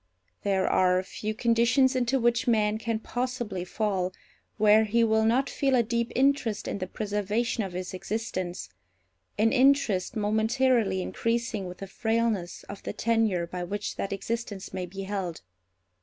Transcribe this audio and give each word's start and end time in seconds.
There 0.41 0.65
are 0.67 1.03
few 1.03 1.35
conditions 1.35 1.95
into 1.95 2.19
which 2.19 2.47
man 2.47 2.79
can 2.79 2.97
possibly 2.97 3.63
fall 3.63 4.11
where 4.57 4.83
he 4.83 5.03
will 5.03 5.25
not 5.25 5.47
feel 5.47 5.75
a 5.75 5.83
deep 5.83 6.11
interest 6.15 6.67
in 6.67 6.79
the 6.79 6.87
preservation 6.87 7.63
of 7.63 7.73
his 7.73 7.93
existence; 7.93 8.69
an 9.37 9.53
interest 9.53 10.15
momentarily 10.15 11.03
increasing 11.03 11.67
with 11.67 11.77
the 11.77 11.85
frailness 11.85 12.63
of 12.63 12.81
the 12.81 12.93
tenure 12.93 13.45
by 13.45 13.63
which 13.63 13.95
that 13.97 14.11
existence 14.11 14.73
may 14.73 14.87
be 14.87 15.03
held. 15.03 15.41